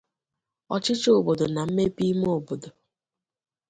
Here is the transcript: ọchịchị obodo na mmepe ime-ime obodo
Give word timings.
ọchịchị 0.75 1.09
obodo 1.17 1.45
na 1.55 1.61
mmepe 1.67 2.01
ime-ime 2.11 2.29
obodo 2.37 2.69